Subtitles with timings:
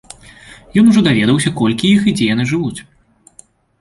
[0.81, 2.79] Ён ужо даведаўся, колькі іх і дзе яны жывуць.